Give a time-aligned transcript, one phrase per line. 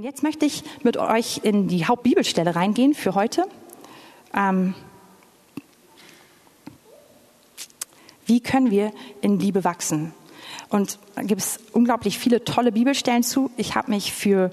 [0.00, 3.44] Und jetzt möchte ich mit euch in die Hauptbibelstelle reingehen für heute.
[4.34, 4.72] Ähm,
[8.24, 10.14] wie können wir in Liebe wachsen?
[10.70, 13.50] Und da gibt es unglaublich viele tolle Bibelstellen zu.
[13.58, 14.50] Ich habe mich für,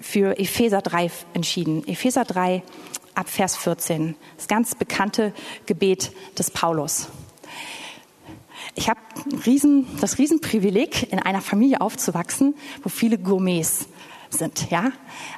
[0.00, 1.86] für Epheser 3 entschieden.
[1.86, 2.62] Epheser 3
[3.14, 4.16] ab Vers 14.
[4.38, 5.34] Das ganz bekannte
[5.66, 7.08] Gebet des Paulus.
[8.74, 9.00] Ich habe
[9.44, 13.86] riesen, das Riesenprivileg, in einer Familie aufzuwachsen, wo viele Gourmets
[14.34, 14.92] sind, ja.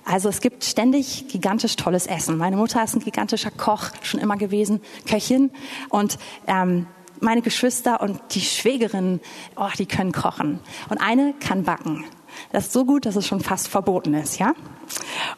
[0.04, 2.36] Also es gibt ständig gigantisch tolles Essen.
[2.36, 5.50] Meine Mutter ist ein gigantischer Koch schon immer gewesen, Köchin
[5.88, 6.86] und ähm,
[7.20, 9.20] meine Geschwister und die Schwägerinnen,
[9.56, 10.60] oh, die können kochen.
[10.88, 12.04] Und eine kann backen.
[12.50, 14.54] Das ist so gut, dass es schon fast verboten ist, ja?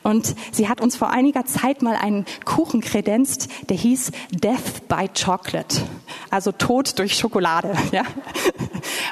[0.03, 5.09] Und sie hat uns vor einiger Zeit mal einen Kuchen kredenzt, der hieß Death by
[5.09, 5.83] Chocolate.
[6.31, 8.05] Also Tod durch Schokolade, ja?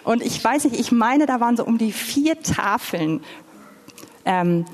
[0.05, 3.21] Und ich weiß nicht, ich meine, da waren so um die vier Tafeln
[4.25, 4.65] ähm,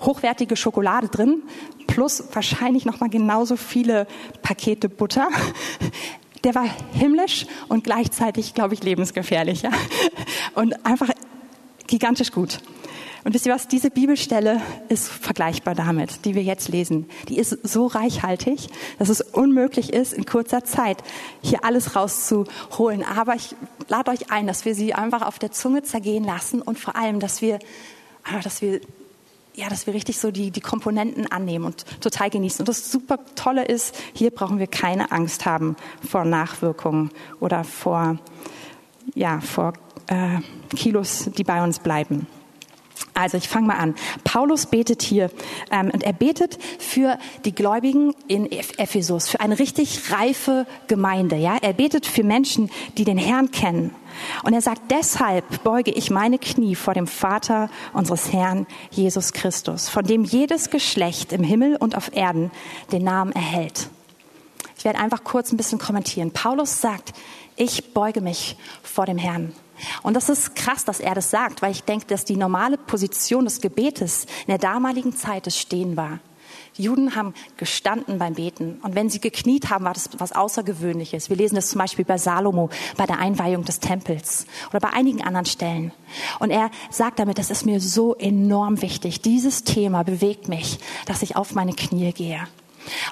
[0.00, 1.42] hochwertige Schokolade drin,
[1.86, 4.06] plus wahrscheinlich noch mal genauso viele
[4.42, 5.28] Pakete Butter.
[6.44, 9.62] Der war himmlisch und gleichzeitig, glaube ich, lebensgefährlich.
[9.62, 9.70] Ja?
[10.54, 11.08] Und einfach
[11.88, 12.60] gigantisch gut.
[13.24, 17.06] Und wisst ihr was, diese Bibelstelle ist vergleichbar damit, die wir jetzt lesen.
[17.28, 21.02] Die ist so reichhaltig, dass es unmöglich ist, in kurzer Zeit
[21.42, 23.02] hier alles rauszuholen.
[23.02, 23.56] Aber ich
[23.88, 27.18] lade euch ein, dass wir sie einfach auf der Zunge zergehen lassen und vor allem,
[27.18, 27.58] dass wir,
[28.44, 28.80] dass wir
[29.58, 32.60] ja, dass wir richtig so die, die Komponenten annehmen und total genießen.
[32.60, 35.74] Und das super Tolle ist, hier brauchen wir keine Angst haben
[36.08, 38.18] vor Nachwirkungen oder vor,
[39.16, 39.72] ja, vor
[40.06, 40.38] äh,
[40.76, 42.28] Kilos, die bei uns bleiben.
[43.18, 43.96] Also ich fange mal an.
[44.22, 45.30] Paulus betet hier
[45.72, 51.34] ähm, und er betet für die Gläubigen in Ephesus, für eine richtig reife Gemeinde.
[51.34, 53.92] Ja, er betet für Menschen, die den Herrn kennen.
[54.44, 59.88] Und er sagt: Deshalb beuge ich meine Knie vor dem Vater unseres Herrn Jesus Christus,
[59.88, 62.52] von dem jedes Geschlecht im Himmel und auf Erden
[62.92, 63.88] den Namen erhält.
[64.76, 66.30] Ich werde einfach kurz ein bisschen kommentieren.
[66.30, 67.14] Paulus sagt:
[67.56, 69.52] Ich beuge mich vor dem Herrn.
[70.02, 73.44] Und das ist krass, dass er das sagt, weil ich denke, dass die normale Position
[73.44, 76.20] des Gebetes in der damaligen Zeit das Stehen war.
[76.76, 78.78] Die Juden haben gestanden beim Beten.
[78.82, 81.28] Und wenn sie gekniet haben, war das was Außergewöhnliches.
[81.28, 85.22] Wir lesen das zum Beispiel bei Salomo, bei der Einweihung des Tempels oder bei einigen
[85.22, 85.92] anderen Stellen.
[86.38, 89.20] Und er sagt damit, das ist mir so enorm wichtig.
[89.22, 92.46] Dieses Thema bewegt mich, dass ich auf meine Knie gehe.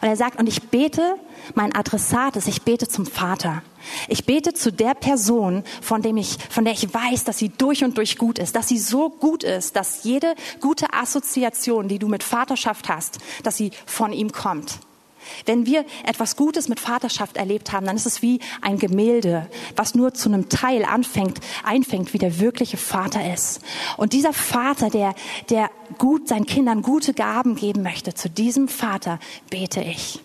[0.00, 1.16] Und er sagt, und ich bete,
[1.54, 3.62] mein Adressat ist, ich bete zum Vater.
[4.08, 7.84] Ich bete zu der Person, von, dem ich, von der ich weiß, dass sie durch
[7.84, 12.08] und durch gut ist, dass sie so gut ist, dass jede gute Assoziation, die du
[12.08, 14.80] mit Vaterschaft hast, dass sie von ihm kommt.
[15.44, 19.94] Wenn wir etwas Gutes mit Vaterschaft erlebt haben, dann ist es wie ein Gemälde, was
[19.94, 23.60] nur zu einem Teil anfängt, einfängt, wie der wirkliche Vater ist.
[23.96, 25.14] Und dieser Vater, der,
[25.50, 29.18] der gut seinen Kindern gute Gaben geben möchte, zu diesem Vater
[29.50, 30.20] bete ich.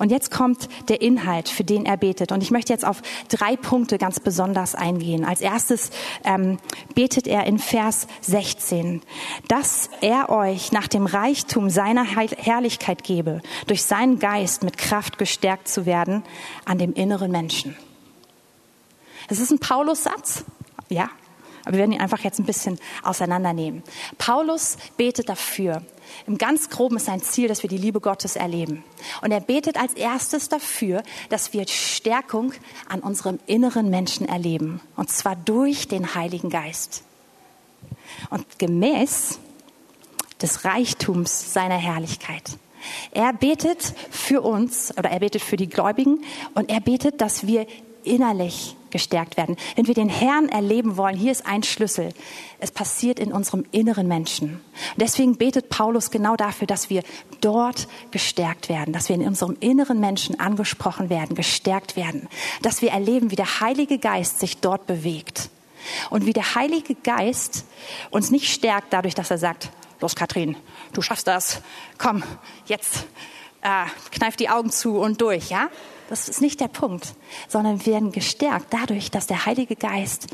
[0.00, 2.32] Und jetzt kommt der Inhalt, für den er betet.
[2.32, 5.26] Und ich möchte jetzt auf drei Punkte ganz besonders eingehen.
[5.26, 5.90] Als erstes
[6.24, 6.56] ähm,
[6.94, 9.02] betet er in Vers 16,
[9.48, 15.68] dass er euch nach dem Reichtum seiner Herrlichkeit gebe, durch seinen Geist mit Kraft gestärkt
[15.68, 16.22] zu werden
[16.64, 17.76] an dem inneren Menschen.
[19.28, 20.44] Es ist ein Paulus-Satz,
[20.88, 21.10] ja,
[21.66, 23.82] aber wir werden ihn einfach jetzt ein bisschen auseinandernehmen.
[24.16, 25.82] Paulus betet dafür,
[26.26, 28.84] im ganz groben ist sein Ziel, dass wir die Liebe Gottes erleben.
[29.22, 32.52] Und er betet als erstes dafür, dass wir Stärkung
[32.88, 34.80] an unserem inneren Menschen erleben.
[34.96, 37.02] Und zwar durch den Heiligen Geist.
[38.30, 39.38] Und gemäß
[40.42, 42.58] des Reichtums seiner Herrlichkeit.
[43.10, 47.66] Er betet für uns oder er betet für die Gläubigen und er betet, dass wir
[48.04, 49.56] innerlich gestärkt werden.
[49.76, 52.12] Wenn wir den Herrn erleben wollen, hier ist ein Schlüssel.
[52.58, 54.54] Es passiert in unserem inneren Menschen.
[54.54, 57.02] Und deswegen betet Paulus genau dafür, dass wir
[57.40, 62.28] dort gestärkt werden, dass wir in unserem inneren Menschen angesprochen werden, gestärkt werden,
[62.62, 65.50] dass wir erleben, wie der Heilige Geist sich dort bewegt.
[66.10, 67.64] Und wie der Heilige Geist
[68.10, 70.56] uns nicht stärkt dadurch, dass er sagt, los Katrin,
[70.92, 71.62] du schaffst das,
[71.98, 72.22] komm,
[72.66, 73.06] jetzt
[73.62, 75.68] äh, kneif die Augen zu und durch, ja?
[76.10, 77.14] Das ist nicht der Punkt,
[77.46, 80.26] sondern wir werden gestärkt dadurch, dass der Heilige Geist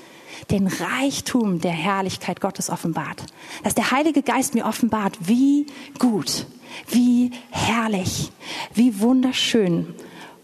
[0.50, 3.22] den Reichtum der Herrlichkeit Gottes offenbart.
[3.62, 5.66] Dass der Heilige Geist mir offenbart, wie
[5.98, 6.46] gut,
[6.88, 8.32] wie herrlich,
[8.72, 9.94] wie wunderschön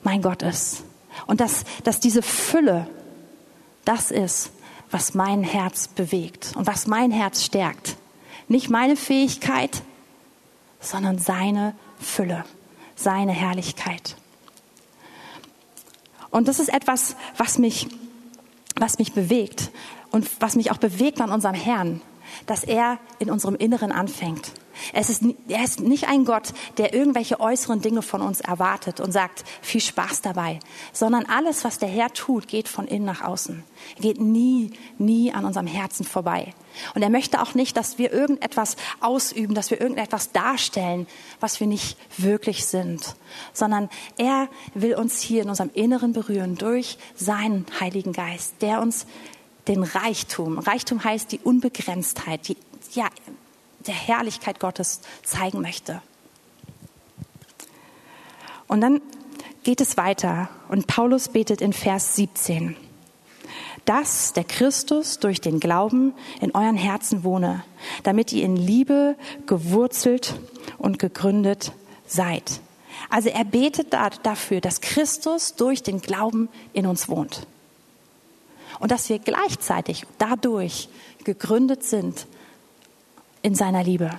[0.03, 0.85] mein Gott ist.
[1.27, 2.87] Und dass, dass diese Fülle
[3.87, 4.51] das ist,
[4.91, 7.97] was mein Herz bewegt und was mein Herz stärkt.
[8.49, 9.81] Nicht meine Fähigkeit,
[10.79, 12.45] sondern seine Fülle,
[12.97, 14.17] seine Herrlichkeit.
[16.33, 17.87] Und das ist etwas, was mich,
[18.75, 19.71] was mich bewegt
[20.11, 22.01] und was mich auch bewegt an unserem Herrn.
[22.47, 24.53] dass er in unserem Inneren anfängt.
[24.93, 29.13] Es ist, er ist nicht ein Gott, der irgendwelche äußeren Dinge von uns erwartet und
[29.13, 30.61] sagt, viel Spaß dabei,
[30.93, 33.63] sondern alles, was der Herr tut, geht von innen nach außen.
[34.01, 36.55] Geht nie, nie an unserem Herzen vorbei.
[36.95, 41.07] Und er möchte auch nicht, dass wir irgendetwas ausüben, dass wir irgendetwas darstellen,
[41.41, 43.15] was wir nicht wirklich sind,
[43.53, 49.07] sondern er will uns hier in unserem Inneren berühren durch seinen Heiligen Geist, der uns
[49.69, 52.57] den Reichtum, Reichtum heißt die Unbegrenztheit, die,
[52.93, 53.09] ja,
[53.87, 56.03] der Herrlichkeit Gottes zeigen möchte.
[58.67, 59.01] Und dann
[59.63, 62.77] geht es weiter und Paulus betet in Vers 17,
[63.85, 67.65] dass der Christus durch den Glauben in euren Herzen wohne,
[68.03, 70.35] damit ihr in Liebe gewurzelt
[70.79, 71.73] und gegründet
[72.07, 72.61] seid.
[73.11, 77.47] Also er betet dafür, dass Christus durch den Glauben in uns wohnt.
[78.79, 80.89] Und dass wir gleichzeitig dadurch
[81.25, 82.27] gegründet sind
[83.43, 84.11] in seiner Liebe.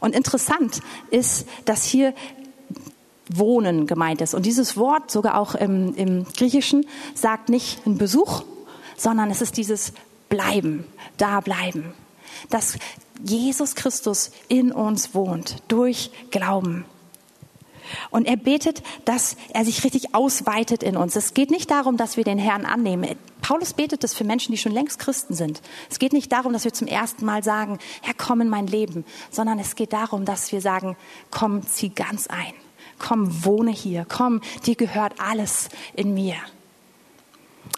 [0.00, 0.80] Und interessant
[1.10, 2.14] ist, dass hier
[3.28, 4.34] Wohnen gemeint ist.
[4.34, 8.42] Und dieses Wort, sogar auch im, im Griechischen, sagt nicht ein Besuch,
[8.96, 9.92] sondern es ist dieses
[10.28, 10.84] Bleiben,
[11.16, 11.94] da bleiben.
[12.50, 12.76] Dass
[13.24, 16.84] Jesus Christus in uns wohnt durch Glauben.
[18.10, 21.16] Und er betet, dass er sich richtig ausweitet in uns.
[21.16, 23.16] Es geht nicht darum, dass wir den Herrn annehmen.
[23.42, 25.60] Paulus betet das für Menschen, die schon längst Christen sind.
[25.90, 29.04] Es geht nicht darum, dass wir zum ersten Mal sagen, Herr, komm in mein Leben,
[29.30, 30.96] sondern es geht darum, dass wir sagen,
[31.30, 32.54] komm, zieh ganz ein.
[32.98, 34.06] Komm, wohne hier.
[34.08, 36.36] Komm, dir gehört alles in mir.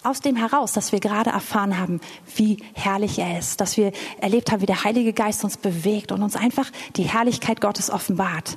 [0.03, 2.01] Aus dem heraus, dass wir gerade erfahren haben,
[2.37, 6.23] wie herrlich er ist, dass wir erlebt haben, wie der Heilige Geist uns bewegt und
[6.23, 8.57] uns einfach die Herrlichkeit Gottes offenbart.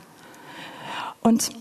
[1.21, 1.51] Und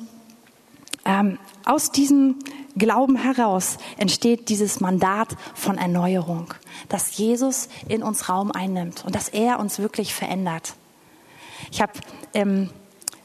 [1.05, 2.37] ähm, aus diesem
[2.77, 6.55] Glauben heraus entsteht dieses Mandat von Erneuerung,
[6.89, 10.75] dass Jesus in uns Raum einnimmt und dass er uns wirklich verändert.
[11.71, 11.93] Ich habe
[12.35, 12.71] ähm,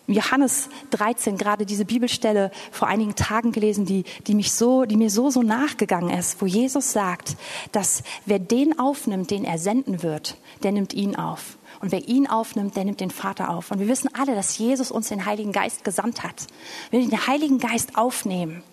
[0.08, 5.10] Johannes 13 gerade diese Bibelstelle vor einigen Tagen gelesen, die, die mich so, die mir
[5.10, 7.38] so, so nachgegangen ist, wo Jesus sagt,
[7.72, 11.58] dass wer den aufnimmt, den er senden wird, der nimmt ihn auf.
[11.80, 13.72] Und wer ihn aufnimmt, der nimmt den Vater auf.
[13.72, 16.48] Und wir wissen alle, dass Jesus uns den Heiligen Geist gesandt hat.
[16.92, 18.64] Wenn wir den Heiligen Geist aufnehmen,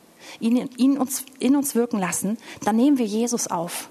[0.40, 3.88] ihn, ihn uns, in uns wirken lassen, dann nehmen wir Jesus auf.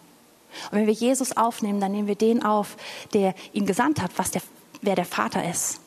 [0.71, 2.75] Und wenn wir Jesus aufnehmen, dann nehmen wir den auf,
[3.13, 4.41] der ihn gesandt hat, was der,
[4.81, 5.79] wer der Vater ist.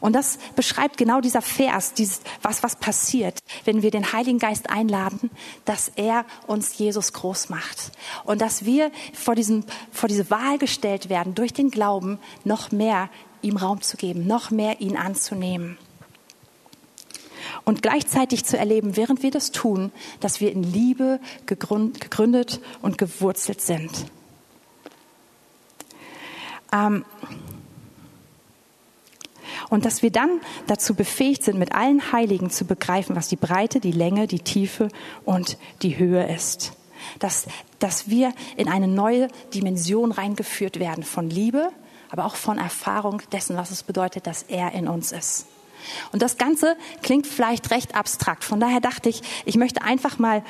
[0.00, 4.70] Und das beschreibt genau dieser Vers, dieses, was, was passiert, wenn wir den Heiligen Geist
[4.70, 5.30] einladen,
[5.64, 7.92] dass er uns Jesus groß macht.
[8.24, 13.08] Und dass wir vor, diesem, vor diese Wahl gestellt werden, durch den Glauben noch mehr
[13.42, 15.78] ihm Raum zu geben, noch mehr ihn anzunehmen.
[17.64, 23.60] Und gleichzeitig zu erleben, während wir das tun, dass wir in Liebe gegründet und gewurzelt
[23.60, 23.90] sind.
[26.72, 27.04] Ähm,
[29.70, 33.80] und dass wir dann dazu befähigt sind, mit allen Heiligen zu begreifen, was die Breite,
[33.80, 34.88] die Länge, die Tiefe
[35.24, 36.72] und die Höhe ist.
[37.18, 37.46] Dass,
[37.78, 41.70] dass wir in eine neue Dimension reingeführt werden von Liebe,
[42.10, 45.46] aber auch von Erfahrung dessen, was es bedeutet, dass er in uns ist.
[46.12, 48.44] Und das Ganze klingt vielleicht recht abstrakt.
[48.44, 50.44] Von daher dachte ich, ich möchte einfach mal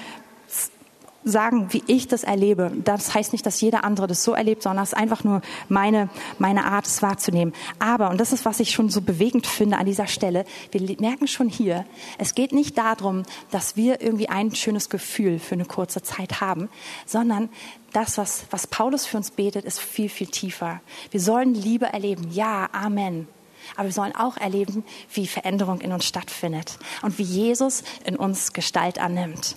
[1.24, 2.72] sagen, wie ich das erlebe.
[2.84, 6.08] Das heißt nicht, dass jeder andere das so erlebt, sondern es ist einfach nur meine,
[6.38, 7.54] meine Art, es wahrzunehmen.
[7.78, 11.28] Aber, und das ist, was ich schon so bewegend finde an dieser Stelle, wir merken
[11.28, 11.84] schon hier,
[12.18, 16.68] es geht nicht darum, dass wir irgendwie ein schönes Gefühl für eine kurze Zeit haben,
[17.06, 17.48] sondern
[17.92, 20.80] das, was, was Paulus für uns betet, ist viel, viel tiefer.
[21.10, 22.30] Wir sollen Liebe erleben.
[22.30, 23.28] Ja, Amen.
[23.76, 28.52] Aber wir sollen auch erleben, wie Veränderung in uns stattfindet und wie Jesus in uns
[28.52, 29.56] Gestalt annimmt.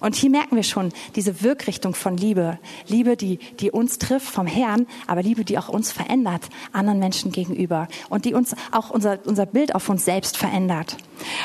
[0.00, 2.58] Und hier merken wir schon diese Wirkrichtung von Liebe.
[2.86, 7.32] Liebe, die, die uns trifft vom Herrn, aber Liebe, die auch uns verändert, anderen Menschen
[7.32, 7.88] gegenüber.
[8.08, 10.96] Und die uns auch unser, unser Bild auf uns selbst verändert.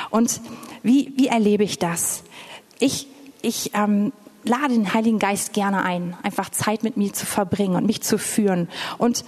[0.09, 0.41] Und
[0.83, 2.23] wie, wie erlebe ich das?
[2.79, 3.07] Ich,
[3.41, 4.11] ich ähm,
[4.43, 8.17] lade den Heiligen Geist gerne ein, einfach Zeit mit mir zu verbringen und mich zu
[8.17, 8.69] führen.
[8.97, 9.25] Und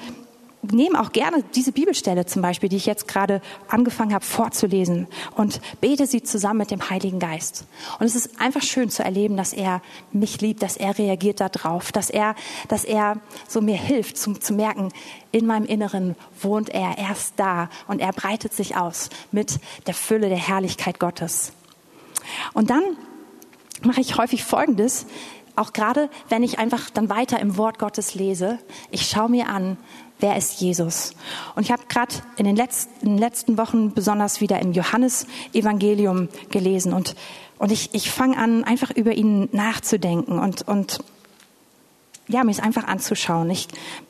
[0.63, 5.59] nehme auch gerne diese Bibelstelle zum Beispiel, die ich jetzt gerade angefangen habe vorzulesen und
[5.81, 7.65] bete sie zusammen mit dem Heiligen Geist.
[7.99, 11.91] Und es ist einfach schön zu erleben, dass er mich liebt, dass er reagiert darauf,
[11.91, 12.35] dass er,
[12.67, 14.89] dass er so mir hilft, zum, zu merken,
[15.31, 19.93] in meinem Inneren wohnt er, er ist da und er breitet sich aus mit der
[19.93, 21.53] Fülle der Herrlichkeit Gottes.
[22.53, 22.83] Und dann
[23.83, 25.05] mache ich häufig Folgendes,
[25.61, 29.77] auch gerade wenn ich einfach dann weiter im Wort Gottes lese, ich schaue mir an,
[30.19, 31.13] wer ist Jesus?
[31.55, 37.15] Und ich habe gerade in, den letzten, letzten Wochen besonders wieder im Johannesevangelium gelesen und,
[37.57, 41.03] und ich, ich fange an, einfach über ihn nachzudenken und, und
[42.31, 43.49] ja, mir es einfach anzuschauen.
[43.49, 43.67] Ich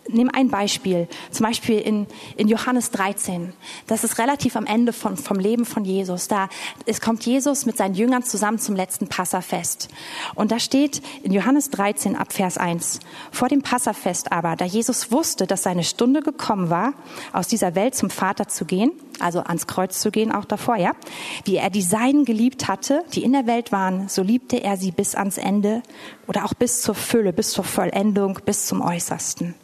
[0.08, 3.54] nehme ein Beispiel, zum Beispiel in, in Johannes 13.
[3.88, 6.28] Das ist relativ am Ende von, vom Leben von Jesus.
[6.28, 6.50] Da
[6.86, 9.90] es kommt Jesus mit seinen Jüngern zusammen zum letzten Passafest.
[10.36, 13.00] Und da steht in Johannes 13 ab Vers 1,
[13.32, 16.94] vor dem Passafest aber, da Jesus wusste, dass seine Stunde gekommen war,
[17.34, 20.92] aus dieser Welt zum Vater zu gehen, also ans Kreuz zu gehen, auch davor, ja,
[21.46, 24.92] wie er die Seinen geliebt hatte, die in der Welt waren, so liebte er sie
[24.92, 25.84] bis ans Ende
[26.28, 29.56] oder auch bis zur Fülle, bis zur Vollendung, bis zum Äußersten.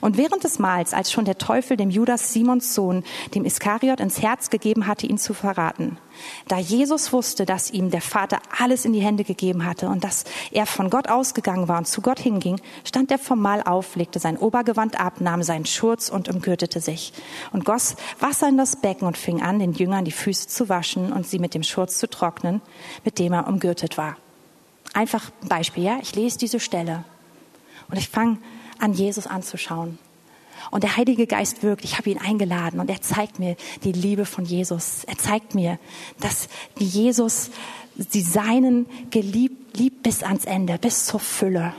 [0.00, 3.04] Und während des Mahls, als schon der Teufel dem Judas Simons Sohn,
[3.34, 5.98] dem Iskariot, ins Herz gegeben hatte, ihn zu verraten,
[6.48, 10.24] da Jesus wusste, dass ihm der Vater alles in die Hände gegeben hatte und dass
[10.50, 14.18] er von Gott ausgegangen war und zu Gott hinging, stand er vom Mahl auf, legte
[14.18, 17.12] sein Obergewand ab, nahm seinen Schurz und umgürtete sich
[17.52, 21.12] und goss Wasser in das Becken und fing an, den Jüngern die Füße zu waschen
[21.12, 22.60] und sie mit dem Schurz zu trocknen,
[23.04, 24.16] mit dem er umgürtet war.
[24.94, 25.98] Einfach ein Beispiel, ja?
[26.00, 27.04] Ich lese diese Stelle
[27.90, 28.38] und ich fange
[28.78, 29.98] an Jesus anzuschauen.
[30.70, 31.84] Und der Heilige Geist wirkt.
[31.84, 35.04] Ich habe ihn eingeladen und er zeigt mir die Liebe von Jesus.
[35.04, 35.78] Er zeigt mir,
[36.20, 37.50] dass Jesus
[37.94, 41.72] die Seinen geliebt, liebt bis ans Ende, bis zur Fülle.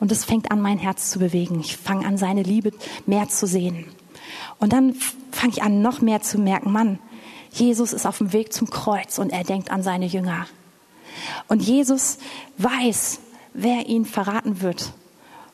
[0.00, 1.60] Und es fängt an, mein Herz zu bewegen.
[1.60, 2.72] Ich fange an, seine Liebe
[3.06, 3.86] mehr zu sehen.
[4.58, 4.94] Und dann
[5.32, 6.98] fange ich an, noch mehr zu merken, Mann,
[7.52, 10.46] Jesus ist auf dem Weg zum Kreuz und er denkt an seine Jünger.
[11.48, 12.18] Und Jesus
[12.58, 13.20] weiß,
[13.54, 14.92] wer ihn verraten wird.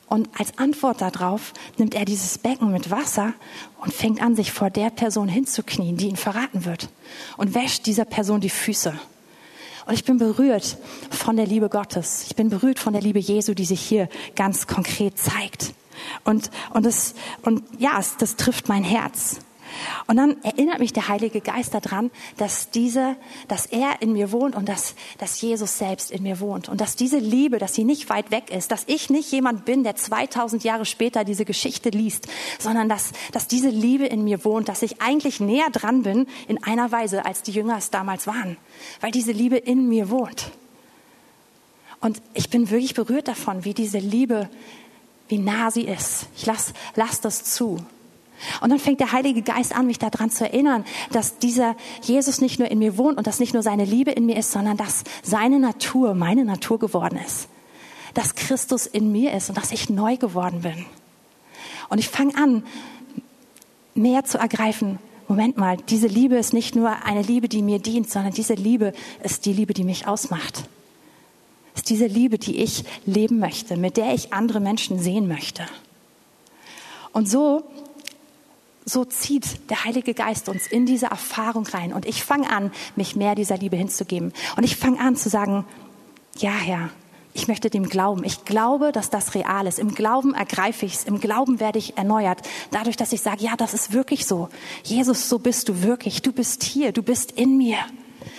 [0.07, 3.33] Und als Antwort darauf nimmt er dieses Becken mit Wasser
[3.81, 6.89] und fängt an, sich vor der Person hinzuknien, die ihn verraten wird.
[7.37, 8.93] Und wäscht dieser Person die Füße.
[9.87, 10.77] Und ich bin berührt
[11.09, 12.25] von der Liebe Gottes.
[12.27, 15.73] Ich bin berührt von der Liebe Jesu, die sich hier ganz konkret zeigt.
[16.23, 19.39] Und, und, das, und ja, das trifft mein Herz.
[20.07, 23.15] Und dann erinnert mich der Heilige Geist daran, dass diese,
[23.47, 26.69] dass er in mir wohnt und dass, dass Jesus selbst in mir wohnt.
[26.69, 29.83] Und dass diese Liebe, dass sie nicht weit weg ist, dass ich nicht jemand bin,
[29.83, 32.27] der 2000 Jahre später diese Geschichte liest,
[32.59, 36.63] sondern dass, dass diese Liebe in mir wohnt, dass ich eigentlich näher dran bin in
[36.63, 38.57] einer Weise, als die Jünger es damals waren.
[39.01, 40.51] Weil diese Liebe in mir wohnt.
[41.99, 44.49] Und ich bin wirklich berührt davon, wie diese Liebe,
[45.27, 46.27] wie nah sie ist.
[46.35, 47.79] Ich lass, lass das zu.
[48.61, 52.59] Und dann fängt der Heilige Geist an, mich daran zu erinnern, dass dieser Jesus nicht
[52.59, 55.03] nur in mir wohnt und dass nicht nur seine Liebe in mir ist, sondern dass
[55.23, 57.47] seine Natur meine Natur geworden ist.
[58.13, 60.85] Dass Christus in mir ist und dass ich neu geworden bin.
[61.89, 62.63] Und ich fange an,
[63.93, 64.99] mehr zu ergreifen.
[65.27, 68.93] Moment mal, diese Liebe ist nicht nur eine Liebe, die mir dient, sondern diese Liebe
[69.23, 70.65] ist die Liebe, die mich ausmacht.
[71.75, 75.65] Ist diese Liebe, die ich leben möchte, mit der ich andere Menschen sehen möchte.
[77.11, 77.63] Und so
[78.85, 81.91] so zieht der Heilige Geist uns in diese Erfahrung rein.
[81.91, 84.31] Und ich fange an, mich mehr dieser Liebe hinzugeben.
[84.55, 85.65] Und ich fange an zu sagen,
[86.37, 86.89] ja, Herr,
[87.33, 88.23] ich möchte dem glauben.
[88.23, 89.79] Ich glaube, dass das real ist.
[89.79, 91.03] Im Glauben ergreife ich es.
[91.03, 92.41] Im Glauben werde ich erneuert.
[92.71, 94.49] Dadurch, dass ich sage, ja, das ist wirklich so.
[94.83, 96.21] Jesus, so bist du wirklich.
[96.21, 96.93] Du bist hier.
[96.93, 97.77] Du bist in mir.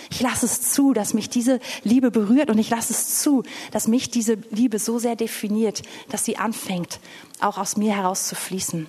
[0.09, 3.87] Ich lasse es zu, dass mich diese Liebe berührt und ich lasse es zu, dass
[3.87, 6.99] mich diese Liebe so sehr definiert, dass sie anfängt,
[7.39, 8.87] auch aus mir heraus zu fließen.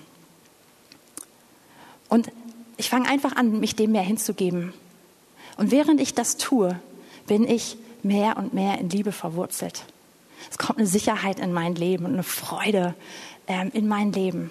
[2.09, 2.31] Und
[2.77, 4.73] ich fange einfach an, mich dem mehr hinzugeben.
[5.57, 6.79] Und während ich das tue,
[7.27, 9.85] bin ich mehr und mehr in Liebe verwurzelt.
[10.49, 12.95] Es kommt eine Sicherheit in mein Leben und eine Freude
[13.47, 14.49] ähm, in mein Leben.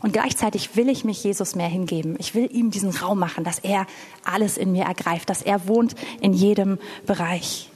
[0.00, 2.16] Und gleichzeitig will ich mich Jesus mehr hingeben.
[2.18, 3.86] Ich will ihm diesen Raum machen, dass er
[4.24, 7.70] alles in mir ergreift, dass er wohnt in jedem Bereich.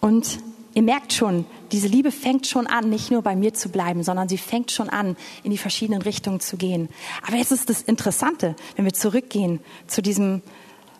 [0.00, 0.38] Und
[0.74, 4.28] ihr merkt schon, diese Liebe fängt schon an, nicht nur bei mir zu bleiben, sondern
[4.28, 6.88] sie fängt schon an, in die verschiedenen Richtungen zu gehen.
[7.26, 10.42] Aber jetzt ist das Interessante, wenn wir zurückgehen zu diesem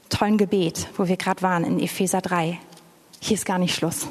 [0.08, 2.58] tollen Gebet, wo wir gerade waren in Epheser 3.
[3.20, 4.08] Hier ist gar nicht Schluss.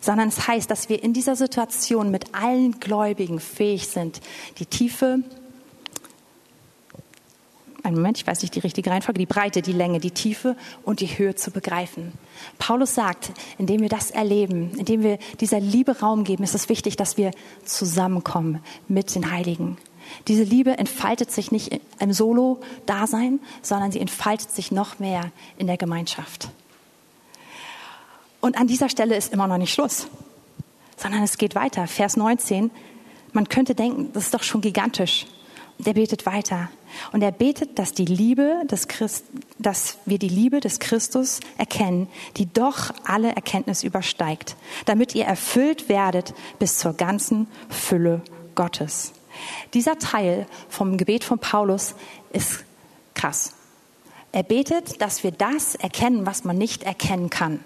[0.00, 4.20] Sondern es heißt, dass wir in dieser Situation mit allen Gläubigen fähig sind,
[4.58, 5.20] die Tiefe,
[7.82, 11.00] einen Moment, ich weiß nicht die richtige Reihenfolge, die Breite, die Länge, die Tiefe und
[11.00, 12.12] die Höhe zu begreifen.
[12.58, 16.96] Paulus sagt, indem wir das erleben, indem wir dieser Liebe Raum geben, ist es wichtig,
[16.96, 17.30] dass wir
[17.64, 19.76] zusammenkommen mit den Heiligen.
[20.26, 25.76] Diese Liebe entfaltet sich nicht im Solo-Dasein, sondern sie entfaltet sich noch mehr in der
[25.76, 26.48] Gemeinschaft.
[28.40, 30.08] Und an dieser Stelle ist immer noch nicht Schluss,
[30.96, 31.86] sondern es geht weiter.
[31.86, 32.70] Vers 19.
[33.32, 35.26] Man könnte denken, das ist doch schon gigantisch.
[35.78, 36.70] Der betet weiter.
[37.12, 39.24] Und er betet, dass die Liebe des Christ,
[39.58, 45.88] dass wir die Liebe des Christus erkennen, die doch alle Erkenntnis übersteigt, damit ihr erfüllt
[45.88, 48.22] werdet bis zur ganzen Fülle
[48.54, 49.12] Gottes.
[49.74, 51.94] Dieser Teil vom Gebet von Paulus
[52.32, 52.64] ist
[53.14, 53.54] krass.
[54.32, 57.60] Er betet, dass wir das erkennen, was man nicht erkennen kann.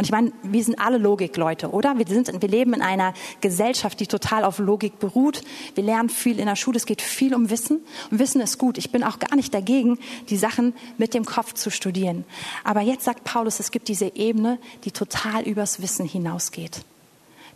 [0.00, 1.98] Und ich meine, wir sind alle Logikleute, oder?
[1.98, 5.42] Wir, sind, wir leben in einer Gesellschaft, die total auf Logik beruht.
[5.74, 7.84] Wir lernen viel in der Schule, es geht viel um Wissen.
[8.10, 8.78] Und Wissen ist gut.
[8.78, 9.98] Ich bin auch gar nicht dagegen,
[10.30, 12.24] die Sachen mit dem Kopf zu studieren.
[12.64, 16.80] Aber jetzt sagt Paulus, es gibt diese Ebene, die total übers Wissen hinausgeht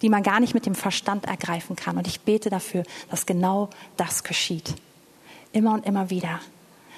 [0.03, 1.97] die man gar nicht mit dem Verstand ergreifen kann.
[1.97, 4.75] Und ich bete dafür, dass genau das geschieht.
[5.53, 6.41] Immer und immer wieder.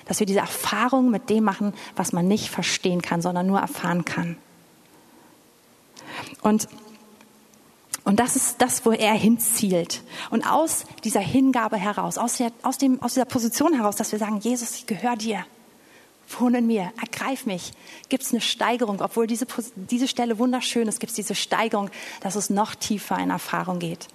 [0.07, 4.05] Dass wir diese Erfahrung mit dem machen, was man nicht verstehen kann, sondern nur erfahren
[4.05, 4.39] kann.
[6.43, 6.69] Und
[8.07, 10.01] und das ist das, wo er hinzielt.
[10.31, 14.21] Und aus dieser Hingabe heraus, aus, der, aus, dem, aus dieser Position heraus, dass wir
[14.21, 15.45] sagen, Jesus, ich gehöre dir.
[16.39, 17.73] Wohne in mir, ergreif mich.
[18.09, 19.45] Gibt es eine Steigerung, obwohl diese,
[19.75, 24.07] diese Stelle wunderschön ist, gibt es diese Steigerung, dass es noch tiefer in Erfahrung geht.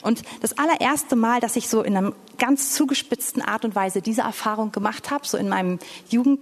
[0.00, 4.22] Und das allererste Mal, dass ich so in einer ganz zugespitzten Art und Weise diese
[4.22, 6.40] Erfahrung gemacht habe, so in meinem Jugend,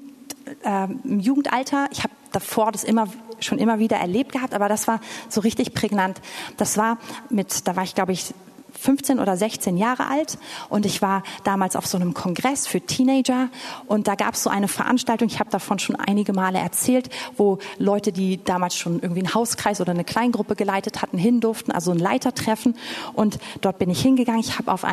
[0.63, 3.09] äh, Jugendalter, ich habe davor das immer
[3.41, 6.21] schon immer wieder erlebt gehabt, aber das war so richtig prägnant.
[6.57, 6.99] Das war
[7.31, 8.33] mit, da war ich glaube ich
[8.79, 10.39] 15 oder 16 Jahre alt.
[10.69, 13.49] Und ich war damals auf so einem Kongress für Teenager.
[13.87, 17.59] Und da gab es so eine Veranstaltung, ich habe davon schon einige Male erzählt, wo
[17.79, 21.91] Leute, die damals schon irgendwie einen Hauskreis oder eine Kleingruppe geleitet hatten, hin durften, also
[21.91, 22.77] ein Leitertreffen
[23.15, 24.41] und dort bin ich hingegangen.
[24.41, 24.85] Ich habe auf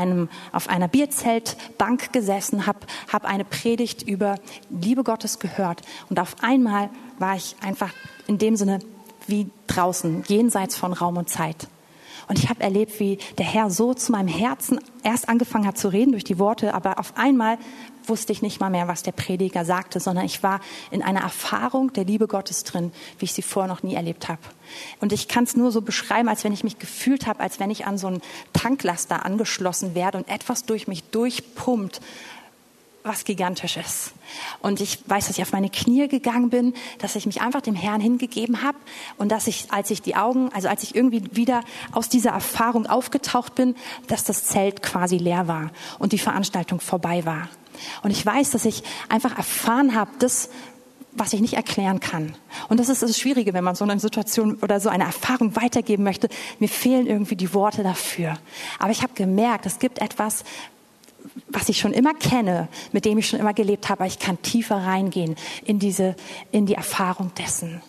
[0.52, 2.80] auf einer Bierzeltbank gesessen, habe
[3.12, 4.36] hab eine Predigt über
[4.70, 5.82] Liebe Gottes gehört.
[6.10, 7.92] Und auf einmal war ich einfach
[8.28, 8.80] in dem Sinne
[9.28, 11.68] wie draußen, jenseits von Raum und Zeit.
[12.32, 15.90] Und ich habe erlebt, wie der Herr so zu meinem Herzen erst angefangen hat zu
[15.90, 17.58] reden durch die Worte, aber auf einmal
[18.06, 20.62] wusste ich nicht mal mehr, was der Prediger sagte, sondern ich war
[20.92, 24.40] in einer Erfahrung der Liebe Gottes drin, wie ich sie vorher noch nie erlebt habe.
[25.02, 27.70] Und ich kann es nur so beschreiben, als wenn ich mich gefühlt habe, als wenn
[27.70, 28.22] ich an so einen
[28.54, 32.00] Tanklaster angeschlossen werde und etwas durch mich durchpumpt,
[33.04, 34.14] was gigantisch ist.
[34.62, 37.76] Und ich weiß, dass ich auf meine Knie gegangen bin, dass ich mich einfach dem
[37.76, 38.78] Herrn hingegeben habe
[39.18, 42.86] und dass ich, als ich die Augen, also als ich irgendwie wieder aus dieser Erfahrung
[42.86, 43.76] aufgetaucht bin,
[44.08, 47.50] dass das Zelt quasi leer war und die Veranstaltung vorbei war.
[48.04, 50.50] Und ich weiß, dass ich einfach erfahren habe, das,
[51.14, 52.36] was ich nicht erklären kann.
[52.70, 56.04] Und das ist das Schwierige, wenn man so eine Situation oder so eine Erfahrung weitergeben
[56.04, 56.30] möchte.
[56.60, 58.38] Mir fehlen irgendwie die Worte dafür.
[58.80, 60.44] Aber ich habe gemerkt, es gibt etwas,
[61.48, 64.78] was ich schon immer kenne, mit dem ich schon immer gelebt habe, ich kann tiefer
[64.78, 66.16] reingehen in diese,
[66.52, 67.82] in die Erfahrung dessen.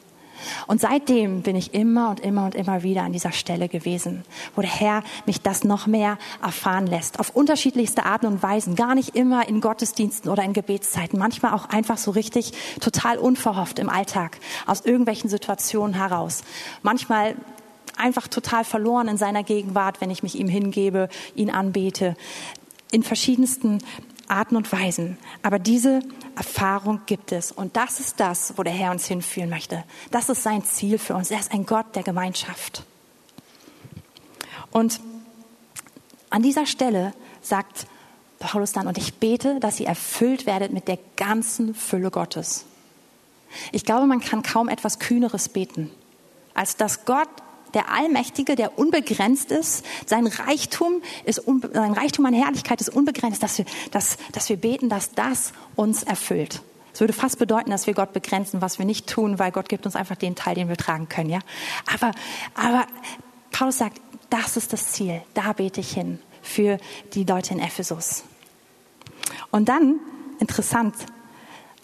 [0.66, 4.60] Und seitdem bin ich immer und immer und immer wieder an dieser Stelle gewesen, wo
[4.60, 7.20] der Herr mich das noch mehr erfahren lässt.
[7.20, 8.74] Auf unterschiedlichste Arten und Weisen.
[8.74, 11.18] Gar nicht immer in Gottesdiensten oder in Gebetszeiten.
[11.18, 14.38] Manchmal auch einfach so richtig total unverhofft im Alltag.
[14.66, 16.42] Aus irgendwelchen Situationen heraus.
[16.82, 17.36] Manchmal
[17.96, 22.16] einfach total verloren in seiner Gegenwart, wenn ich mich ihm hingebe, ihn anbete
[22.92, 23.78] in verschiedensten
[24.28, 25.18] Arten und Weisen.
[25.42, 26.00] Aber diese
[26.36, 27.50] Erfahrung gibt es.
[27.50, 29.82] Und das ist das, wo der Herr uns hinführen möchte.
[30.10, 31.30] Das ist sein Ziel für uns.
[31.30, 32.84] Er ist ein Gott der Gemeinschaft.
[34.70, 35.00] Und
[36.30, 37.86] an dieser Stelle sagt
[38.38, 42.64] Paulus dann, und ich bete, dass ihr erfüllt werdet mit der ganzen Fülle Gottes.
[43.70, 45.90] Ich glaube, man kann kaum etwas Kühneres beten,
[46.54, 47.28] als dass Gott
[47.74, 49.84] der Allmächtige, der unbegrenzt ist.
[50.06, 54.88] Sein Reichtum, ist sein Reichtum an Herrlichkeit ist unbegrenzt, dass wir, dass, dass wir beten,
[54.88, 56.62] dass das uns erfüllt.
[56.92, 59.86] Es würde fast bedeuten, dass wir Gott begrenzen, was wir nicht tun, weil Gott gibt
[59.86, 61.38] uns einfach den Teil, den wir tragen können, ja.
[61.92, 62.12] Aber,
[62.54, 62.86] aber
[63.50, 65.22] Paulus sagt, das ist das Ziel.
[65.34, 66.78] Da bete ich hin für
[67.14, 68.24] die Leute in Ephesus.
[69.50, 70.00] Und dann,
[70.38, 70.94] interessant,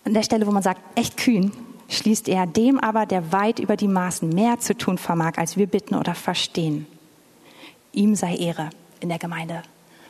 [0.05, 1.53] an der Stelle, wo man sagt, echt kühn,
[1.89, 5.67] schließt er dem aber, der weit über die Maßen mehr zu tun vermag, als wir
[5.67, 6.87] bitten oder verstehen.
[7.93, 8.71] Ihm sei Ehre
[9.01, 9.63] in der Gemeinde.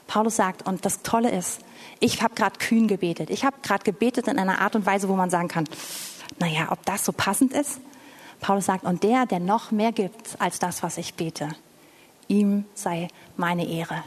[0.06, 1.60] Paulus sagt, und das Tolle ist,
[2.00, 3.30] ich habe gerade kühn gebetet.
[3.30, 5.68] Ich habe gerade gebetet in einer Art und Weise, wo man sagen kann,
[6.38, 7.80] naja, ob das so passend ist?
[8.40, 11.48] Paulus sagt, und der, der noch mehr gibt als das, was ich bete,
[12.28, 14.02] ihm sei meine Ehre.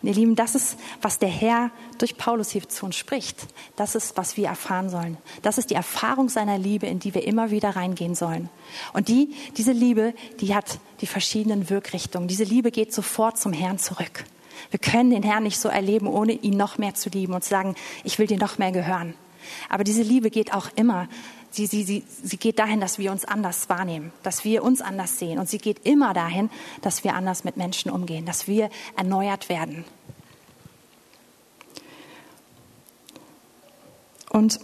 [0.00, 3.46] Und ihr Lieben, das ist, was der Herr durch Paulus hier zu uns spricht.
[3.76, 5.16] Das ist, was wir erfahren sollen.
[5.42, 8.48] Das ist die Erfahrung seiner Liebe, in die wir immer wieder reingehen sollen.
[8.92, 12.28] Und die, diese Liebe, die hat die verschiedenen Wirkrichtungen.
[12.28, 14.24] Diese Liebe geht sofort zum Herrn zurück.
[14.70, 17.50] Wir können den Herrn nicht so erleben, ohne ihn noch mehr zu lieben und zu
[17.50, 19.14] sagen, ich will dir noch mehr gehören.
[19.68, 21.08] Aber diese Liebe geht auch immer
[21.52, 25.18] sie, sie, sie, sie geht dahin, dass wir uns anders wahrnehmen, dass wir uns anders
[25.18, 25.38] sehen.
[25.38, 29.84] Und sie geht immer dahin, dass wir anders mit Menschen umgehen, dass wir erneuert werden.
[34.30, 34.58] Und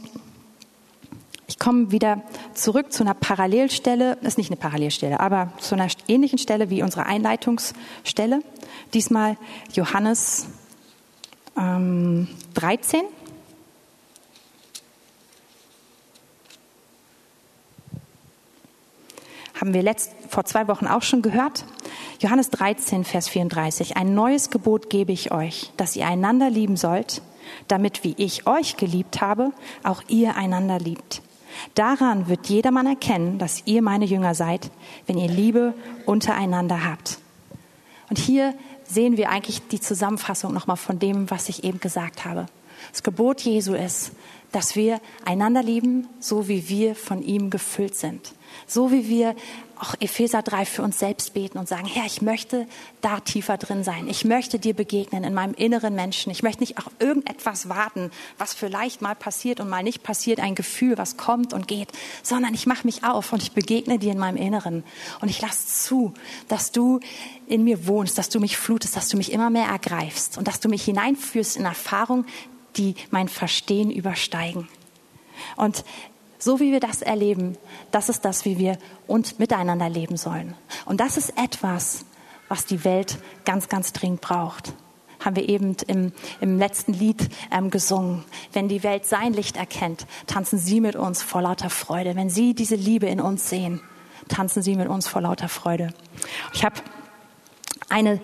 [1.46, 2.22] ich komme wieder
[2.54, 6.82] zurück zu einer Parallelstelle, das ist nicht eine Parallelstelle, aber zu einer ähnlichen Stelle wie
[6.82, 8.42] unsere Einleitungsstelle.
[8.94, 9.36] Diesmal
[9.72, 10.46] Johannes
[11.58, 13.02] ähm, 13.
[19.60, 21.64] haben wir letzt, vor zwei Wochen auch schon gehört.
[22.20, 23.96] Johannes 13, Vers 34.
[23.96, 27.22] Ein neues Gebot gebe ich euch, dass ihr einander lieben sollt,
[27.66, 31.22] damit wie ich euch geliebt habe, auch ihr einander liebt.
[31.74, 34.70] Daran wird jedermann erkennen, dass ihr meine Jünger seid,
[35.06, 35.74] wenn ihr Liebe
[36.06, 37.18] untereinander habt.
[38.10, 42.46] Und hier sehen wir eigentlich die Zusammenfassung nochmal von dem, was ich eben gesagt habe.
[42.92, 44.12] Das Gebot Jesu ist,
[44.52, 48.32] dass wir einander lieben, so wie wir von ihm gefüllt sind.
[48.66, 49.34] So wie wir
[49.80, 52.66] auch Epheser 3 für uns selbst beten und sagen, Herr, ich möchte
[53.00, 54.08] da tiefer drin sein.
[54.08, 56.30] Ich möchte dir begegnen in meinem inneren Menschen.
[56.30, 60.54] Ich möchte nicht auf irgendetwas warten, was vielleicht mal passiert und mal nicht passiert, ein
[60.54, 61.90] Gefühl, was kommt und geht,
[62.22, 64.84] sondern ich mache mich auf und ich begegne dir in meinem Inneren.
[65.20, 66.12] Und ich lasse zu,
[66.48, 67.00] dass du
[67.46, 70.60] in mir wohnst, dass du mich flutest, dass du mich immer mehr ergreifst und dass
[70.60, 72.26] du mich hineinführst in Erfahrungen,
[72.76, 74.37] die mein Verstehen übersteigen.
[75.56, 75.84] Und
[76.38, 77.56] so wie wir das erleben,
[77.90, 80.54] das ist das, wie wir und miteinander leben sollen.
[80.86, 82.04] Und das ist etwas,
[82.48, 84.72] was die Welt ganz, ganz dringend braucht.
[85.20, 88.24] Haben wir eben im, im letzten Lied ähm, gesungen.
[88.52, 92.14] Wenn die Welt sein Licht erkennt, tanzen sie mit uns vor lauter Freude.
[92.14, 93.80] Wenn sie diese Liebe in uns sehen,
[94.28, 95.92] tanzen sie mit uns vor lauter Freude.
[96.52, 96.76] Ich habe
[97.88, 98.20] eine,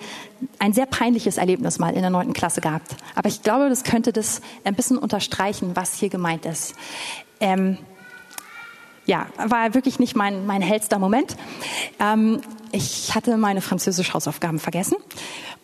[0.58, 2.96] ein sehr peinliches Erlebnis mal in der neunten Klasse gehabt.
[3.14, 6.74] Aber ich glaube, das könnte das ein bisschen unterstreichen, was hier gemeint ist.
[7.40, 7.78] Ähm,
[9.06, 11.36] ja, war wirklich nicht mein, mein hellster Moment.
[12.00, 12.40] Ähm,
[12.72, 14.96] ich hatte meine französische Hausaufgaben vergessen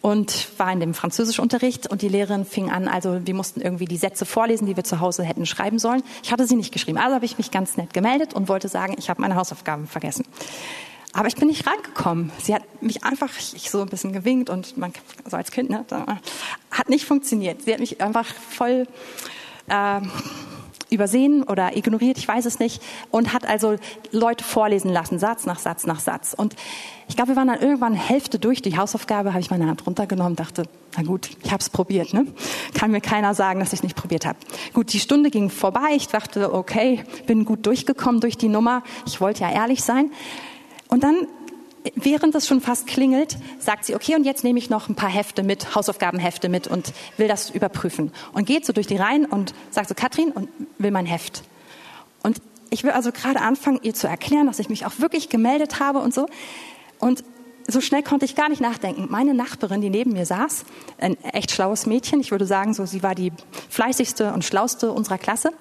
[0.00, 3.96] und war in dem Französischunterricht und die Lehrerin fing an, also wir mussten irgendwie die
[3.96, 6.02] Sätze vorlesen, die wir zu Hause hätten schreiben sollen.
[6.22, 8.94] Ich hatte sie nicht geschrieben, also habe ich mich ganz nett gemeldet und wollte sagen,
[8.98, 10.24] ich habe meine Hausaufgaben vergessen.
[11.12, 12.30] Aber ich bin nicht rangekommen.
[12.40, 14.92] Sie hat mich einfach ich so ein bisschen gewinkt und man,
[15.28, 15.84] so als Kind, ne,
[16.70, 17.62] hat nicht funktioniert.
[17.62, 18.86] Sie hat mich einfach voll
[19.68, 20.00] äh,
[20.90, 23.76] übersehen oder ignoriert, ich weiß es nicht, und hat also
[24.12, 26.34] Leute vorlesen lassen, Satz nach Satz nach Satz.
[26.34, 26.56] Und
[27.08, 30.36] ich glaube, wir waren dann irgendwann Hälfte durch die Hausaufgabe, habe ich meine Hand runtergenommen,
[30.36, 30.64] dachte,
[30.96, 32.12] na gut, ich habe es probiert.
[32.12, 32.26] Ne?
[32.74, 34.38] Kann mir keiner sagen, dass ich nicht probiert habe.
[34.74, 35.92] Gut, die Stunde ging vorbei.
[35.94, 38.82] Ich dachte, okay, bin gut durchgekommen durch die Nummer.
[39.06, 40.10] Ich wollte ja ehrlich sein.
[40.90, 41.26] Und dann
[41.94, 45.08] während es schon fast klingelt, sagt sie, okay, und jetzt nehme ich noch ein paar
[45.08, 48.12] Hefte mit, Hausaufgabenhefte mit und will das überprüfen.
[48.32, 50.48] Und geht so durch die Reihen und sagt so, Katrin, und
[50.78, 51.42] will mein Heft.
[52.22, 55.80] Und ich will also gerade anfangen, ihr zu erklären, dass ich mich auch wirklich gemeldet
[55.80, 56.26] habe und so.
[56.98, 57.24] Und
[57.66, 59.06] so schnell konnte ich gar nicht nachdenken.
[59.10, 60.64] Meine Nachbarin, die neben mir saß,
[60.98, 63.32] ein echt schlaues Mädchen, ich würde sagen, so sie war die
[63.68, 65.52] fleißigste und schlauste unserer Klasse,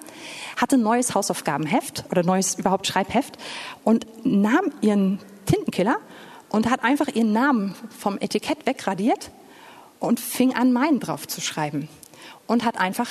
[0.56, 3.36] hatte ein neues Hausaufgabenheft oder neues überhaupt Schreibheft
[3.84, 5.98] und nahm ihren Tintenkiller
[6.48, 9.30] und hat einfach ihren Namen vom Etikett wegradiert
[9.98, 11.88] und fing an, meinen drauf zu schreiben.
[12.46, 13.08] Und hat einfach,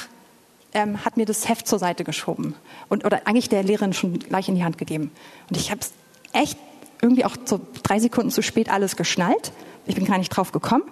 [0.74, 2.56] ähm, hat mir das Heft zur Seite geschoben.
[2.90, 5.12] Und, oder eigentlich der Lehrerin schon gleich in die Hand gegeben.
[5.50, 5.94] Und ich habe es
[6.34, 6.58] echt
[7.02, 9.52] irgendwie auch so drei Sekunden zu spät alles geschnallt.
[9.86, 10.84] Ich bin gar nicht drauf gekommen.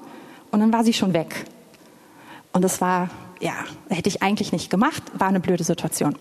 [0.52, 1.46] Und dann war sie schon weg.
[2.54, 3.54] Und das war, ja,
[3.89, 6.15] hätte ich eigentlich nicht gemacht, war eine blöde Situation.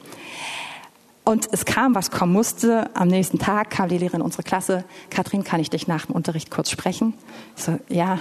[1.24, 2.94] Und es kam, was kommen musste.
[2.94, 4.84] Am nächsten Tag kam die Lehrerin in unsere Klasse.
[5.10, 7.14] Kathrin, kann ich dich nach dem Unterricht kurz sprechen?
[7.56, 8.20] Ich so, ja.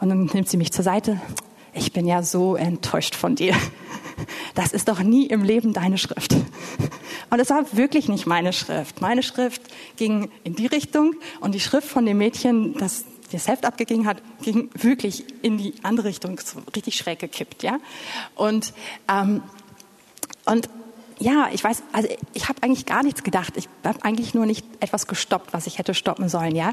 [0.00, 1.20] Und dann nimmt sie mich zur Seite.
[1.72, 3.56] Ich bin ja so enttäuscht von dir.
[4.54, 6.33] Das ist doch nie im Leben deine Schrift.
[7.34, 9.00] Und es war wirklich nicht meine Schrift.
[9.00, 9.60] Meine Schrift
[9.96, 14.22] ging in die Richtung und die Schrift von dem Mädchen, das das Heft abgegeben hat,
[14.42, 17.80] ging wirklich in die andere Richtung, so richtig schräg gekippt, ja.
[18.36, 18.72] Und
[19.08, 19.42] ähm,
[20.44, 20.68] und
[21.18, 23.56] ja, ich weiß, also ich habe eigentlich gar nichts gedacht.
[23.56, 26.72] Ich habe eigentlich nur nicht etwas gestoppt, was ich hätte stoppen sollen, ja.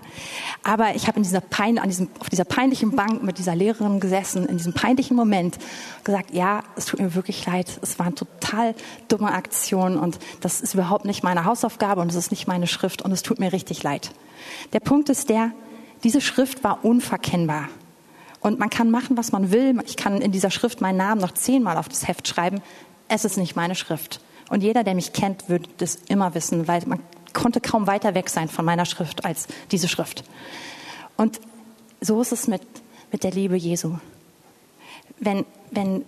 [0.64, 4.00] Aber ich habe in dieser Pein, an diesem, auf dieser peinlichen Bank mit dieser Lehrerin
[4.00, 5.58] gesessen, in diesem peinlichen Moment
[6.04, 7.80] gesagt, ja, es tut mir wirklich leid.
[7.82, 8.74] Es war eine total
[9.08, 13.02] dumme Aktion und das ist überhaupt nicht meine Hausaufgabe und es ist nicht meine Schrift
[13.04, 14.12] und es tut mir richtig leid.
[14.74, 15.52] Der Punkt ist der,
[16.04, 17.70] diese Schrift war unverkennbar.
[18.40, 19.80] Und man kann machen, was man will.
[19.86, 22.60] Ich kann in dieser Schrift meinen Namen noch zehnmal auf das Heft schreiben.
[23.08, 24.20] Es ist nicht meine Schrift.
[24.52, 27.00] Und jeder, der mich kennt, wird das immer wissen, weil man
[27.32, 30.26] konnte kaum weiter weg sein von meiner Schrift als diese Schrift.
[31.16, 31.40] Und
[32.02, 32.62] so ist es mit,
[33.14, 33.96] mit der Liebe Jesu.
[35.22, 36.04] Wenn, wenn,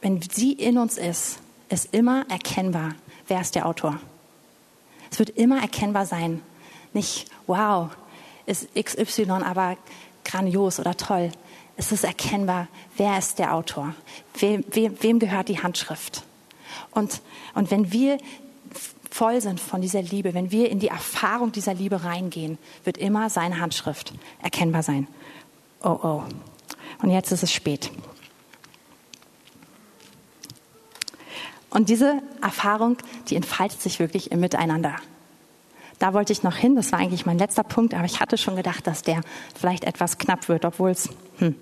[0.00, 2.96] wenn sie in uns ist, ist immer erkennbar,
[3.28, 4.00] wer ist der Autor.
[5.12, 6.42] Es wird immer erkennbar sein.
[6.92, 7.90] Nicht, wow,
[8.46, 9.76] ist XY aber
[10.24, 11.30] grandios oder toll.
[11.76, 13.94] Es ist erkennbar, wer ist der Autor.
[14.40, 16.24] Wem, wem, wem gehört die Handschrift?
[16.90, 17.20] Und,
[17.54, 18.18] und wenn wir
[19.10, 23.30] voll sind von dieser Liebe, wenn wir in die Erfahrung dieser Liebe reingehen, wird immer
[23.30, 24.12] seine Handschrift
[24.42, 25.08] erkennbar sein.
[25.82, 26.22] Oh oh.
[27.02, 27.90] Und jetzt ist es spät.
[31.70, 32.96] Und diese Erfahrung,
[33.28, 34.96] die entfaltet sich wirklich im Miteinander.
[35.98, 38.56] Da wollte ich noch hin, das war eigentlich mein letzter Punkt, aber ich hatte schon
[38.56, 39.22] gedacht, dass der
[39.58, 41.08] vielleicht etwas knapp wird, obwohl es
[41.38, 41.54] hm,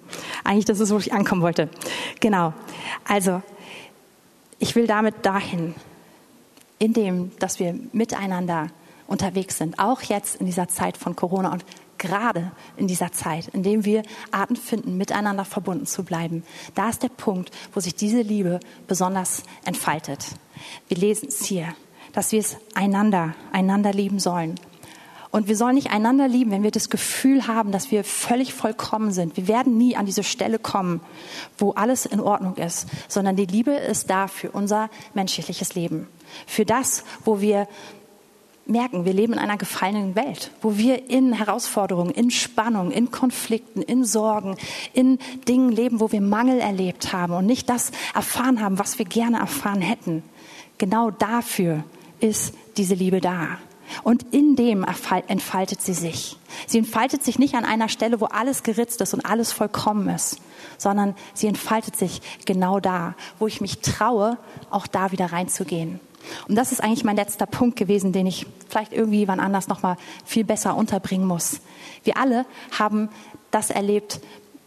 [0.43, 1.69] eigentlich das ist, wo ich ankommen wollte.
[2.21, 2.53] Genau.
[3.07, 3.43] Also,
[4.65, 5.75] ich will damit dahin,
[6.79, 8.69] indem, dass wir miteinander
[9.07, 11.67] unterwegs sind, auch jetzt in dieser Zeit von Corona und
[11.99, 16.45] gerade in dieser Zeit, in dem wir Arten finden, miteinander verbunden zu bleiben.
[16.75, 20.25] Da ist der Punkt, wo sich diese Liebe besonders entfaltet.
[20.89, 21.77] Wir lesen es hier,
[22.15, 24.55] dass wir es einander, einander lieben sollen.
[25.35, 29.11] Und wir sollen nicht einander lieben, wenn wir das Gefühl haben, dass wir völlig vollkommen
[29.11, 29.37] sind.
[29.37, 31.01] Wir werden nie an diese Stelle kommen,
[31.59, 36.07] wo alles in Ordnung ist, sondern die Liebe ist da für unser menschliches Leben.
[36.47, 37.67] Für das, wo wir
[38.65, 43.83] merken, wir leben in einer gefallenen Welt, wo wir in Herausforderungen, in Spannung, in Konflikten,
[43.83, 44.57] in Sorgen,
[44.93, 45.19] in
[45.49, 49.39] Dingen leben, wo wir Mangel erlebt haben und nicht das erfahren haben, was wir gerne
[49.39, 50.23] erfahren hätten.
[50.79, 51.83] Genau dafür
[52.21, 53.59] ist diese Liebe da.
[54.03, 54.85] Und in dem
[55.27, 56.37] entfaltet sie sich.
[56.67, 60.39] Sie entfaltet sich nicht an einer Stelle, wo alles geritzt ist und alles vollkommen ist,
[60.79, 64.39] sondern sie entfaltet sich genau da, wo ich mich traue,
[64.71, 66.01] auch da wieder reinzugehen.
[66.49, 69.83] Und das ist eigentlich mein letzter Punkt gewesen, den ich vielleicht irgendwie wann anders noch
[69.83, 71.61] mal viel besser unterbringen muss.
[72.03, 72.47] Wir alle
[72.79, 73.09] haben
[73.51, 74.21] das erlebt,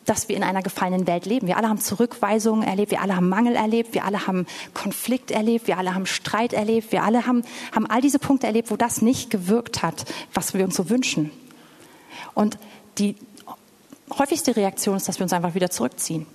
[0.07, 1.47] dass wir in einer gefallenen Welt leben.
[1.47, 5.67] Wir alle haben Zurückweisungen erlebt, wir alle haben Mangel erlebt, wir alle haben Konflikt erlebt,
[5.67, 7.43] wir alle haben Streit erlebt, wir alle haben,
[7.73, 11.29] haben all diese Punkte erlebt, wo das nicht gewirkt hat, was wir uns so wünschen.
[12.33, 12.57] Und
[12.97, 13.17] die
[14.17, 16.25] häufigste Reaktion ist, dass wir uns einfach wieder zurückziehen.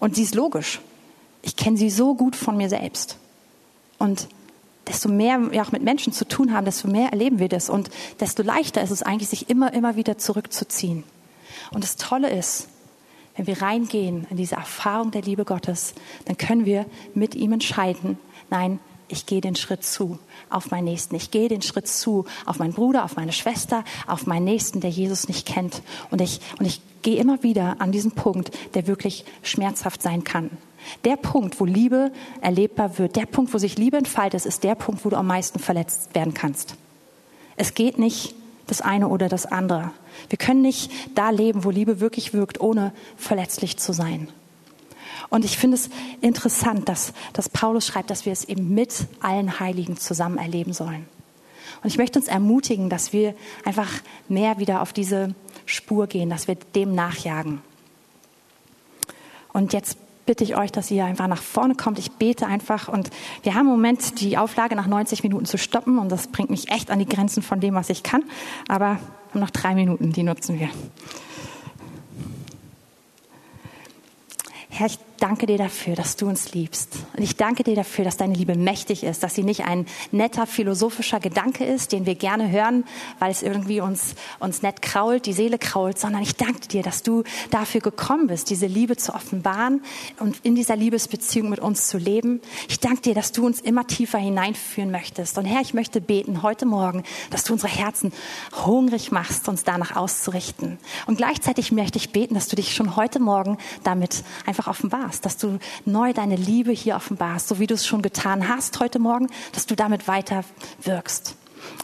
[0.00, 0.80] Und sie ist logisch.
[1.42, 3.16] Ich kenne sie so gut von mir selbst.
[3.98, 4.26] Und
[4.88, 7.70] desto mehr wir auch mit Menschen zu tun haben, desto mehr erleben wir das.
[7.70, 11.04] Und desto leichter ist es eigentlich, sich immer, immer wieder zurückzuziehen.
[11.70, 12.68] Und das Tolle ist,
[13.36, 15.94] wenn wir reingehen in diese Erfahrung der Liebe Gottes,
[16.26, 18.18] dann können wir mit ihm entscheiden,
[18.50, 20.18] nein, ich gehe den Schritt zu
[20.48, 21.14] auf meinen Nächsten.
[21.14, 24.90] Ich gehe den Schritt zu auf meinen Bruder, auf meine Schwester, auf meinen Nächsten, der
[24.90, 25.82] Jesus nicht kennt.
[26.10, 30.50] Und ich, und ich gehe immer wieder an diesen Punkt, der wirklich schmerzhaft sein kann.
[31.04, 35.04] Der Punkt, wo Liebe erlebbar wird, der Punkt, wo sich Liebe entfaltet, ist der Punkt,
[35.04, 36.76] wo du am meisten verletzt werden kannst.
[37.56, 38.34] Es geht nicht
[38.66, 39.90] das eine oder das andere.
[40.28, 44.28] Wir können nicht da leben, wo Liebe wirklich wirkt, ohne verletzlich zu sein.
[45.30, 49.58] Und ich finde es interessant, dass, dass Paulus schreibt, dass wir es eben mit allen
[49.60, 51.06] Heiligen zusammen erleben sollen.
[51.82, 53.90] Und ich möchte uns ermutigen, dass wir einfach
[54.28, 55.34] mehr wieder auf diese
[55.66, 57.60] Spur gehen, dass wir dem nachjagen.
[59.52, 61.98] Und jetzt bitte ich euch, dass ihr einfach nach vorne kommt.
[61.98, 63.10] Ich bete einfach und
[63.42, 66.70] wir haben im Moment die Auflage nach 90 Minuten zu stoppen und das bringt mich
[66.70, 68.24] echt an die Grenzen von dem, was ich kann.
[68.68, 68.98] Aber
[69.34, 70.68] noch drei Minuten, die nutzen wir.
[74.70, 76.96] Herr, ich danke dir dafür, dass du uns liebst.
[77.16, 80.46] Und ich danke dir dafür, dass deine Liebe mächtig ist, dass sie nicht ein netter
[80.46, 82.84] philosophischer Gedanke ist, den wir gerne hören,
[83.18, 87.02] weil es irgendwie uns, uns nett krault, die Seele krault, sondern ich danke dir, dass
[87.02, 89.82] du dafür gekommen bist, diese Liebe zu offenbaren
[90.18, 92.40] und in dieser Liebesbeziehung mit uns zu leben.
[92.68, 95.38] Ich danke dir, dass du uns immer tiefer hineinführen möchtest.
[95.38, 98.12] Und Herr, ich möchte beten heute Morgen, dass du unsere Herzen
[98.64, 100.78] hungrig machst, uns danach auszurichten.
[101.06, 105.24] Und gleichzeitig möchte ich beten, dass du dich schon heute Morgen damit einfach offenbarst offenbarst,
[105.24, 108.98] dass du neu deine Liebe hier offenbarst, so wie du es schon getan hast heute
[108.98, 110.44] Morgen, dass du damit weiter
[110.82, 111.36] wirkst.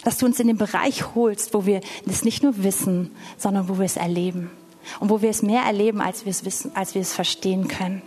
[0.04, 3.78] Dass du uns in den Bereich holst, wo wir es nicht nur wissen, sondern wo
[3.78, 4.50] wir es erleben.
[4.98, 8.02] Und wo wir es mehr erleben, als wir es wissen, als wir es verstehen können.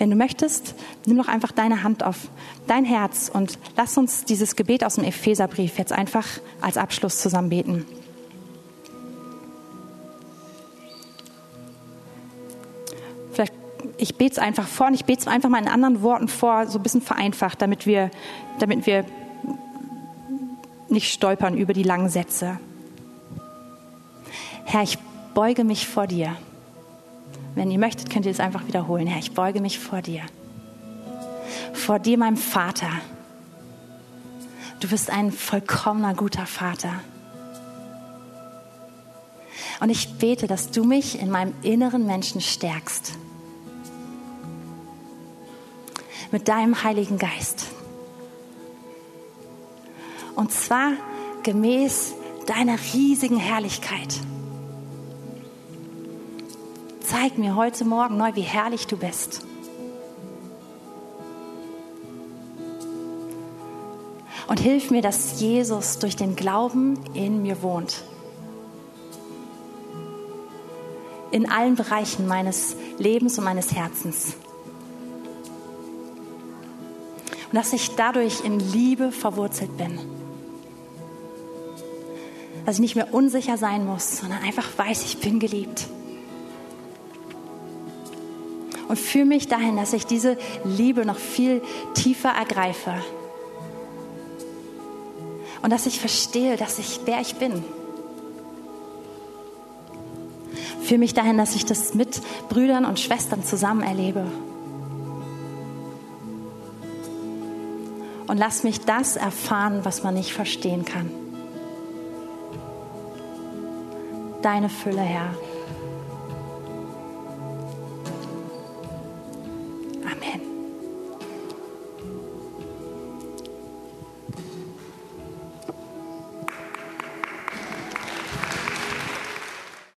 [0.00, 2.30] Wenn du möchtest, nimm doch einfach deine Hand auf
[2.66, 6.26] dein Herz und lass uns dieses Gebet aus dem Epheserbrief jetzt einfach
[6.62, 7.84] als Abschluss zusammen beten.
[13.34, 13.52] Vielleicht,
[13.98, 16.66] ich bete es einfach vor und ich bete es einfach mal in anderen Worten vor,
[16.66, 18.10] so ein bisschen vereinfacht, damit wir,
[18.58, 19.04] damit wir
[20.88, 22.58] nicht stolpern über die langen Sätze.
[24.64, 24.96] Herr, ich
[25.34, 26.36] beuge mich vor dir.
[27.54, 29.06] Wenn ihr möchtet, könnt ihr es einfach wiederholen.
[29.06, 30.22] Herr, ich beuge mich vor dir.
[31.72, 32.90] Vor dir, meinem Vater.
[34.78, 37.00] Du bist ein vollkommener guter Vater.
[39.80, 43.14] Und ich bete, dass du mich in meinem inneren Menschen stärkst.
[46.30, 47.66] Mit deinem Heiligen Geist.
[50.36, 50.92] Und zwar
[51.42, 52.14] gemäß
[52.46, 54.20] deiner riesigen Herrlichkeit
[57.10, 59.44] zeig mir heute Morgen neu, wie herrlich du bist.
[64.46, 68.04] Und hilf mir, dass Jesus durch den Glauben in mir wohnt.
[71.32, 74.36] In allen Bereichen meines Lebens und meines Herzens.
[77.50, 79.98] Und dass ich dadurch in Liebe verwurzelt bin.
[82.66, 85.88] Dass ich nicht mehr unsicher sein muss, sondern einfach weiß, ich bin geliebt
[88.90, 91.62] und führe mich dahin, dass ich diese Liebe noch viel
[91.94, 92.92] tiefer ergreife.
[95.62, 97.64] Und dass ich verstehe, dass ich, wer ich bin.
[100.82, 104.26] Führe mich dahin, dass ich das mit Brüdern und Schwestern zusammen erlebe.
[108.26, 111.12] Und lass mich das erfahren, was man nicht verstehen kann.
[114.42, 115.32] Deine Fülle, Herr.